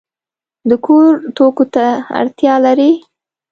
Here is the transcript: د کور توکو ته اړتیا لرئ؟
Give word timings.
د 0.69 0.71
کور 0.85 1.11
توکو 1.35 1.65
ته 1.73 1.85
اړتیا 2.19 2.53
لرئ؟ 2.65 2.91